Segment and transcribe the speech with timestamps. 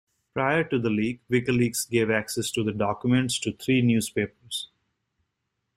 [0.33, 4.71] Prior to the leak, WikiLeaks gave access to the documents to three newspapers.